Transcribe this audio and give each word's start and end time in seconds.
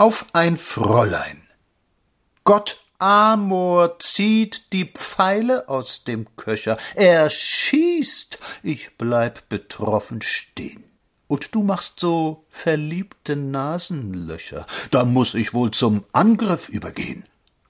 auf 0.00 0.24
ein 0.32 0.56
Fräulein. 0.56 1.42
Gott 2.44 2.82
Amor 2.98 3.98
zieht 3.98 4.72
die 4.72 4.86
Pfeile 4.86 5.68
aus 5.68 6.04
dem 6.04 6.26
Köcher, 6.36 6.78
er 6.94 7.28
schießt, 7.28 8.38
ich 8.62 8.96
bleib 8.96 9.50
betroffen 9.50 10.22
stehn. 10.22 10.84
Und 11.28 11.54
du 11.54 11.62
machst 11.62 12.00
so 12.00 12.46
verliebte 12.48 13.36
Nasenlöcher, 13.36 14.66
da 14.90 15.04
muss 15.04 15.34
ich 15.34 15.52
wohl 15.52 15.70
zum 15.70 16.04
Angriff 16.12 16.70
übergehen. 16.70 17.24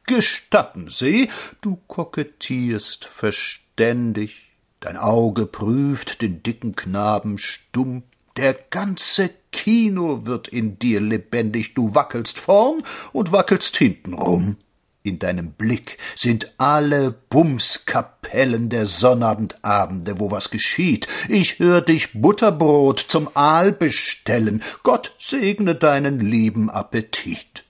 Gestatten 0.06 0.88
Sie, 0.88 1.30
du 1.62 1.80
kokettierst 1.88 3.06
verständig, 3.06 4.52
dein 4.78 4.96
Auge 4.96 5.46
prüft 5.46 6.22
den 6.22 6.44
dicken 6.44 6.76
Knaben 6.76 7.38
stumm, 7.38 8.04
der 8.40 8.54
ganze 8.54 9.28
Kino 9.52 10.24
wird 10.24 10.48
in 10.48 10.78
dir 10.78 10.98
lebendig, 10.98 11.74
du 11.74 11.94
wackelst 11.94 12.38
vorn 12.38 12.82
und 13.12 13.32
wackelst 13.32 13.76
hinten 13.76 14.14
rum. 14.14 14.56
In 15.02 15.18
deinem 15.18 15.52
Blick 15.52 15.98
sind 16.16 16.54
alle 16.56 17.10
Bumskapellen 17.10 18.70
der 18.70 18.86
Sonnabendabende, 18.86 20.18
wo 20.18 20.30
was 20.30 20.48
geschieht. 20.48 21.06
Ich 21.28 21.58
hör 21.58 21.82
dich 21.82 22.14
Butterbrot 22.14 23.00
zum 23.00 23.28
Aal 23.34 23.72
bestellen. 23.72 24.62
Gott 24.84 25.14
segne 25.18 25.74
deinen 25.74 26.18
lieben 26.18 26.70
Appetit. 26.70 27.64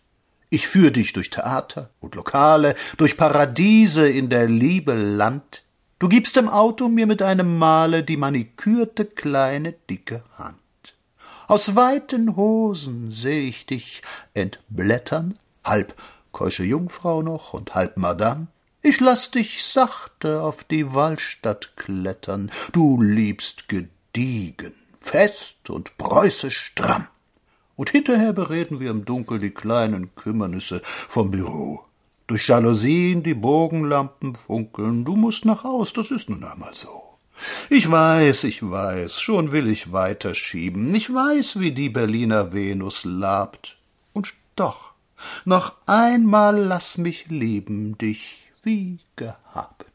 Ich 0.51 0.69
führ 0.69 0.93
dich 0.93 1.13
durch 1.13 1.31
Theater 1.31 1.91
und 1.99 2.15
Lokale, 2.15 2.77
durch 2.97 3.17
Paradiese 3.17 4.09
in 4.09 4.29
der 4.29 4.47
Liebe 4.47 4.95
Land. 4.95 5.65
Du 5.99 6.09
gibst 6.09 6.37
im 6.37 6.49
Auto 6.49 6.89
mir 6.89 7.09
mit 7.09 7.23
einem 7.23 7.59
Male 7.59 8.05
die 8.05 8.17
manikürte 8.17 9.05
kleine 9.05 9.73
dicke 9.73 10.23
Hand. 10.39 10.60
Aus 11.51 11.75
weiten 11.75 12.37
Hosen 12.37 13.11
seh 13.11 13.49
ich 13.49 13.67
dich 13.67 14.03
entblättern, 14.35 15.37
halb 15.65 16.01
keusche 16.31 16.63
Jungfrau 16.63 17.23
noch 17.23 17.55
und 17.55 17.75
halb 17.75 17.97
Madame. 17.97 18.47
Ich 18.83 19.01
lass 19.01 19.33
dich 19.33 19.65
sachte 19.65 20.43
auf 20.43 20.63
die 20.63 20.95
Wallstatt 20.95 21.77
klettern, 21.77 22.53
du 22.71 23.03
liebst 23.03 23.69
gediegen, 23.69 24.75
fest 25.01 25.71
und 25.71 25.99
preußisch 25.99 26.67
stramm. 26.67 27.09
Und 27.75 27.91
hinterher 27.91 28.33
bereden 28.33 28.79
wir 28.79 28.93
im 28.93 29.05
Dunkel 29.05 29.41
die 29.41 29.51
kleinen 29.51 30.15
Kümmernisse 30.15 30.83
vom 30.85 31.33
Büro. 31.33 31.81
Durch 32.29 32.47
Jalousien 32.47 33.25
die 33.25 33.35
Bogenlampen 33.35 34.37
funkeln, 34.37 35.05
du 35.05 35.17
musst 35.17 35.45
nach 35.45 35.65
Haus, 35.65 35.93
das 35.95 36.13
ist 36.13 36.31
nun 36.31 36.45
einmal 36.45 36.77
so. 36.77 37.10
Ich 37.69 37.91
weiß, 37.91 38.45
ich 38.45 38.69
weiß, 38.69 39.21
schon 39.21 39.53
will 39.53 39.69
ich 39.69 39.93
weiterschieben. 39.93 40.95
Ich 40.95 41.13
weiß, 41.13 41.61
wie 41.61 41.73
die 41.73 41.89
Berliner 41.89 42.53
Venus 42.53 43.05
labt. 43.05 43.79
Und 44.13 44.35
doch, 44.57 44.93
noch 45.45 45.75
einmal 45.87 46.59
lass 46.59 46.99
mich 46.99 47.29
lieben 47.29 47.97
dich 47.99 48.53
wie 48.63 48.99
gehabt. 49.17 49.90